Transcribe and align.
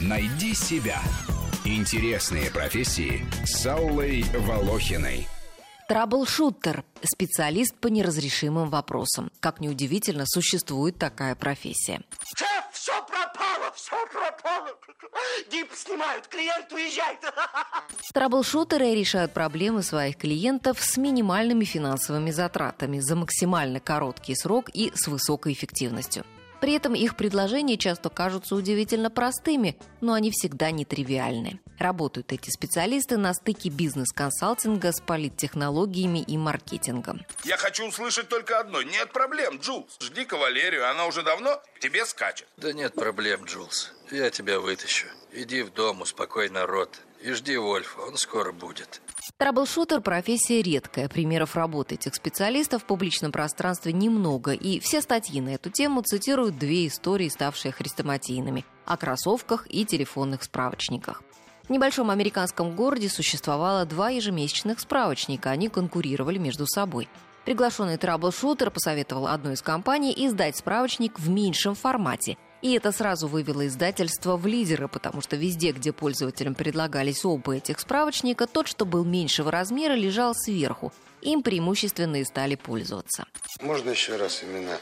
Найди 0.00 0.54
себя. 0.54 1.00
Интересные 1.64 2.50
профессии 2.50 3.26
с 3.44 3.66
Аллой 3.66 4.24
Волохиной. 4.34 5.28
Траблшутер– 5.88 6.84
специалист 7.02 7.74
по 7.74 7.88
неразрешимым 7.88 8.70
вопросам. 8.70 9.30
Как 9.40 9.60
неудивительно, 9.60 10.24
существует 10.24 10.98
такая 10.98 11.34
профессия. 11.34 12.00
Шеф, 12.36 12.64
все 12.72 12.92
пропало, 13.06 13.72
все 13.74 13.96
пропало. 14.06 14.68
Дип 15.50 15.68
снимают, 15.74 16.28
клиент 16.28 16.72
уезжает. 16.72 17.18
Траблшутеры 18.14 18.94
решают 18.94 19.32
проблемы 19.32 19.82
своих 19.82 20.16
клиентов 20.16 20.80
с 20.80 20.96
минимальными 20.96 21.64
финансовыми 21.64 22.30
затратами 22.30 23.00
за 23.00 23.16
максимально 23.16 23.80
короткий 23.80 24.34
срок 24.34 24.70
и 24.72 24.92
с 24.94 25.08
высокой 25.08 25.52
эффективностью. 25.52 26.24
При 26.60 26.74
этом 26.74 26.94
их 26.94 27.16
предложения 27.16 27.76
часто 27.76 28.10
кажутся 28.10 28.54
удивительно 28.54 29.10
простыми, 29.10 29.78
но 30.00 30.12
они 30.12 30.30
всегда 30.30 30.70
нетривиальны. 30.70 31.60
Работают 31.78 32.32
эти 32.32 32.50
специалисты 32.50 33.16
на 33.16 33.32
стыке 33.32 33.70
бизнес-консалтинга 33.70 34.92
с 34.92 35.00
политтехнологиями 35.00 36.18
и 36.18 36.36
маркетингом. 36.36 37.24
Я 37.44 37.56
хочу 37.56 37.88
услышать 37.88 38.28
только 38.28 38.60
одно. 38.60 38.82
Нет 38.82 39.12
проблем, 39.12 39.58
Джулс. 39.60 39.96
Жди 40.00 40.24
кавалерию, 40.24 40.88
она 40.90 41.06
уже 41.06 41.22
давно 41.22 41.62
тебе 41.80 42.04
скачет. 42.04 42.46
Да 42.58 42.72
нет 42.72 42.94
проблем, 42.94 43.44
Джулс. 43.44 43.92
Я 44.10 44.30
тебя 44.30 44.58
вытащу. 44.58 45.06
Иди 45.32 45.62
в 45.62 45.72
дом, 45.72 46.00
успокой 46.00 46.48
народ. 46.50 47.00
И 47.22 47.32
жди 47.32 47.56
Вольфа, 47.56 48.00
он 48.00 48.16
скоро 48.16 48.50
будет. 48.50 49.00
Траблшутер– 49.36 50.00
профессия 50.02 50.62
редкая. 50.62 51.08
Примеров 51.08 51.54
работы 51.54 51.94
этих 51.94 52.14
специалистов 52.14 52.82
в 52.82 52.86
публичном 52.86 53.30
пространстве 53.30 53.92
немного, 53.92 54.52
и 54.52 54.80
все 54.80 55.00
статьи 55.00 55.40
на 55.40 55.50
эту 55.50 55.70
тему 55.70 56.02
цитируют 56.02 56.58
две 56.58 56.88
истории, 56.88 57.28
ставшие 57.28 57.72
хрестоматийными– 57.72 58.64
о 58.84 58.96
кроссовках 58.96 59.66
и 59.68 59.84
телефонных 59.84 60.42
справочниках. 60.42 61.22
В 61.64 61.70
небольшом 61.70 62.10
американском 62.10 62.74
городе 62.74 63.08
существовало 63.08 63.84
два 63.84 64.10
ежемесячных 64.10 64.80
справочника, 64.80 65.50
они 65.50 65.68
конкурировали 65.68 66.38
между 66.38 66.66
собой. 66.66 67.08
Приглашенный 67.44 67.96
траблшутер 67.96 68.70
посоветовал 68.70 69.28
одной 69.28 69.54
из 69.54 69.62
компаний 69.62 70.12
издать 70.16 70.56
справочник 70.56 71.20
в 71.20 71.28
меньшем 71.28 71.76
формате– 71.76 72.36
и 72.62 72.74
это 72.74 72.92
сразу 72.92 73.26
вывело 73.28 73.66
издательство 73.66 74.36
в 74.36 74.46
лидеры, 74.46 74.88
потому 74.88 75.20
что 75.20 75.36
везде, 75.36 75.72
где 75.72 75.92
пользователям 75.92 76.54
предлагались 76.54 77.24
оба 77.24 77.56
этих 77.56 77.80
справочника, 77.80 78.46
тот, 78.46 78.68
что 78.68 78.84
был 78.84 79.04
меньшего 79.04 79.50
размера, 79.50 79.94
лежал 79.94 80.34
сверху. 80.34 80.92
Им 81.22 81.42
преимущественно 81.42 82.16
и 82.16 82.24
стали 82.24 82.54
пользоваться. 82.54 83.26
Можно 83.60 83.90
еще 83.90 84.16
раз 84.16 84.42
имена? 84.42 84.78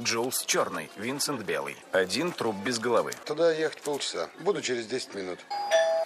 Джулс 0.00 0.44
черный, 0.44 0.90
Винсент 0.96 1.42
белый. 1.42 1.76
Один 1.92 2.30
труп 2.30 2.56
без 2.64 2.78
головы. 2.78 3.12
Туда 3.24 3.52
ехать 3.52 3.82
полчаса. 3.82 4.28
Буду 4.40 4.62
через 4.62 4.86
10 4.86 5.14
минут. 5.14 5.38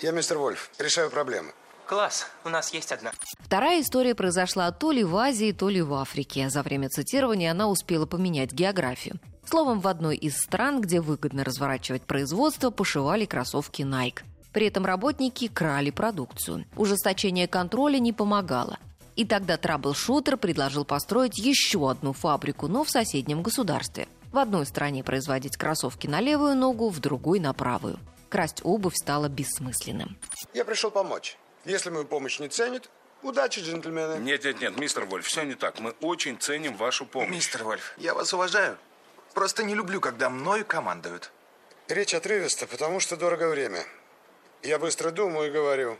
Я 0.00 0.12
мистер 0.12 0.38
Вольф. 0.38 0.70
Решаю 0.78 1.10
проблемы. 1.10 1.52
Класс, 1.90 2.28
у 2.44 2.50
нас 2.50 2.72
есть 2.72 2.92
одна. 2.92 3.10
Вторая 3.40 3.80
история 3.80 4.14
произошла 4.14 4.70
то 4.70 4.92
ли 4.92 5.02
в 5.02 5.16
Азии, 5.16 5.50
то 5.50 5.68
ли 5.68 5.82
в 5.82 5.92
Африке. 5.94 6.48
За 6.48 6.62
время 6.62 6.88
цитирования 6.88 7.50
она 7.50 7.66
успела 7.66 8.06
поменять 8.06 8.52
географию. 8.52 9.18
Словом, 9.44 9.80
в 9.80 9.88
одной 9.88 10.16
из 10.16 10.36
стран, 10.36 10.80
где 10.80 11.00
выгодно 11.00 11.42
разворачивать 11.42 12.02
производство, 12.02 12.70
пошивали 12.70 13.24
кроссовки 13.24 13.82
Nike. 13.82 14.20
При 14.52 14.68
этом 14.68 14.86
работники 14.86 15.48
крали 15.48 15.90
продукцию. 15.90 16.64
Ужесточение 16.76 17.48
контроля 17.48 17.98
не 17.98 18.12
помогало. 18.12 18.78
И 19.16 19.24
тогда 19.24 19.56
траблшутер 19.56 20.36
предложил 20.36 20.84
построить 20.84 21.38
еще 21.38 21.90
одну 21.90 22.12
фабрику, 22.12 22.68
но 22.68 22.84
в 22.84 22.90
соседнем 22.90 23.42
государстве. 23.42 24.06
В 24.30 24.38
одной 24.38 24.64
стране 24.64 25.02
производить 25.02 25.56
кроссовки 25.56 26.06
на 26.06 26.20
левую 26.20 26.54
ногу, 26.54 26.88
в 26.88 27.00
другой 27.00 27.40
на 27.40 27.52
правую. 27.52 27.98
Красть 28.28 28.60
обувь 28.62 28.94
стало 28.94 29.28
бессмысленным. 29.28 30.16
Я 30.54 30.64
пришел 30.64 30.92
помочь. 30.92 31.36
Если 31.64 31.90
мою 31.90 32.06
помощь 32.06 32.38
не 32.40 32.48
ценят, 32.48 32.88
удачи, 33.22 33.60
джентльмены. 33.60 34.18
Нет, 34.20 34.44
нет, 34.44 34.60
нет, 34.60 34.78
мистер 34.78 35.04
Вольф, 35.04 35.26
все 35.26 35.42
не 35.42 35.54
так. 35.54 35.78
Мы 35.80 35.90
очень 36.00 36.38
ценим 36.38 36.76
вашу 36.76 37.06
помощь. 37.06 37.30
Мистер 37.30 37.64
Вольф, 37.64 37.94
я 37.98 38.14
вас 38.14 38.32
уважаю. 38.32 38.78
Просто 39.34 39.62
не 39.62 39.74
люблю, 39.74 40.00
когда 40.00 40.30
мною 40.30 40.64
командуют. 40.64 41.30
Речь 41.88 42.14
отрывиста, 42.14 42.66
потому 42.66 43.00
что 43.00 43.16
дорого 43.16 43.48
время. 43.48 43.84
Я 44.62 44.78
быстро 44.78 45.10
думаю 45.10 45.48
и 45.48 45.52
говорю. 45.52 45.98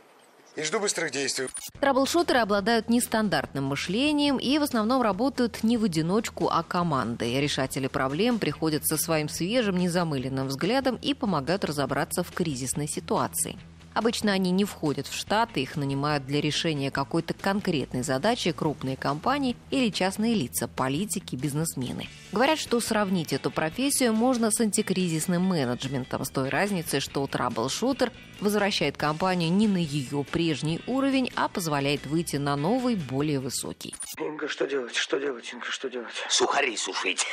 И 0.55 0.63
жду 0.63 0.79
быстрых 0.81 1.11
действий. 1.11 1.47
Траблшутеры 1.79 2.39
обладают 2.39 2.89
нестандартным 2.89 3.63
мышлением 3.65 4.37
и 4.37 4.59
в 4.59 4.63
основном 4.63 5.01
работают 5.01 5.63
не 5.63 5.77
в 5.77 5.85
одиночку, 5.85 6.49
а 6.49 6.61
командой. 6.61 7.39
Решатели 7.39 7.87
проблем 7.87 8.37
приходят 8.37 8.85
со 8.85 8.97
своим 8.97 9.29
свежим, 9.29 9.77
незамыленным 9.77 10.47
взглядом 10.47 10.97
и 11.01 11.13
помогают 11.13 11.63
разобраться 11.63 12.23
в 12.23 12.31
кризисной 12.33 12.87
ситуации. 12.87 13.57
Обычно 13.93 14.31
они 14.31 14.51
не 14.51 14.63
входят 14.63 15.07
в 15.07 15.15
штат, 15.15 15.57
их 15.57 15.75
нанимают 15.75 16.25
для 16.25 16.39
решения 16.39 16.91
какой-то 16.91 17.33
конкретной 17.33 18.03
задачи 18.03 18.51
крупные 18.51 18.95
компании 18.95 19.57
или 19.69 19.89
частные 19.89 20.33
лица, 20.33 20.67
политики, 20.67 21.35
бизнесмены. 21.35 22.07
Говорят, 22.31 22.59
что 22.59 22.79
сравнить 22.79 23.33
эту 23.33 23.51
профессию 23.51 24.13
можно 24.13 24.51
с 24.51 24.61
антикризисным 24.61 25.43
менеджментом, 25.43 26.23
с 26.23 26.29
той 26.29 26.49
разницей, 26.49 27.01
что 27.01 27.27
траблшутер 27.27 28.11
возвращает 28.39 28.95
компанию 28.95 29.51
не 29.51 29.67
на 29.67 29.77
ее 29.77 30.23
прежний 30.23 30.81
уровень, 30.87 31.29
а 31.35 31.49
позволяет 31.49 32.05
выйти 32.05 32.37
на 32.37 32.55
новый, 32.55 32.95
более 32.95 33.39
высокий. 33.39 33.93
Инга, 34.17 34.47
что 34.47 34.65
делать? 34.65 34.95
Что 34.95 35.19
делать, 35.19 35.51
Инга, 35.53 35.65
что 35.69 35.89
делать? 35.89 36.13
Сухари 36.29 36.77
сушить. 36.77 37.25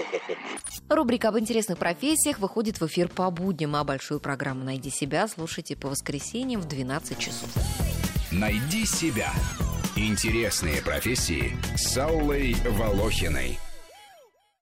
Рубрика 0.88 1.28
об 1.28 1.38
интересных 1.38 1.78
профессиях 1.78 2.40
выходит 2.40 2.80
в 2.80 2.86
эфир 2.86 3.08
по 3.08 3.30
будням, 3.30 3.76
а 3.76 3.84
большую 3.84 4.18
программу 4.20 4.64
«Найди 4.64 4.90
себя» 4.90 5.28
слушайте 5.28 5.75
по 5.80 5.88
воскресеньям 5.88 6.60
в 6.60 6.68
12 6.68 7.18
часов. 7.18 7.48
Найди 8.30 8.84
себя. 8.86 9.32
Интересные 9.96 10.82
профессии 10.82 11.56
с 11.76 11.96
Аллой 11.96 12.54
Волохиной. 12.64 13.58